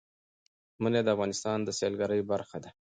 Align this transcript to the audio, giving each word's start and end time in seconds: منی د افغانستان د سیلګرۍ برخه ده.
منی 0.81 1.01
د 1.03 1.07
افغانستان 1.15 1.57
د 1.63 1.69
سیلګرۍ 1.79 2.21
برخه 2.31 2.57
ده. 2.63 2.69